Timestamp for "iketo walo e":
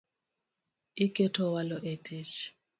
1.05-1.93